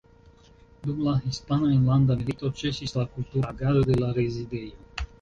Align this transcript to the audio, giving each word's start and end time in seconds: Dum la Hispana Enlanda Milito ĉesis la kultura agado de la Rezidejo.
Dum 0.87 1.03
la 1.07 1.13
Hispana 1.25 1.69
Enlanda 1.75 2.17
Milito 2.23 2.53
ĉesis 2.65 2.97
la 3.01 3.09
kultura 3.15 3.55
agado 3.55 3.89
de 3.93 4.03
la 4.05 4.15
Rezidejo. 4.21 4.95